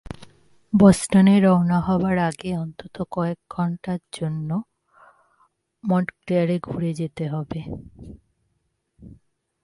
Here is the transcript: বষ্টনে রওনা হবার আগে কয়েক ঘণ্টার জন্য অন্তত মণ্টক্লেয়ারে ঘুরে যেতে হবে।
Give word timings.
বষ্টনে 0.73 1.35
রওনা 1.39 1.77
হবার 1.81 2.17
আগে 2.19 2.49
কয়েক 3.11 3.39
ঘণ্টার 3.49 3.99
জন্য 4.13 4.49
অন্তত 4.53 4.67
মণ্টক্লেয়ারে 5.83 6.57
ঘুরে 6.59 6.91
যেতে 6.93 7.23
হবে। 7.27 7.61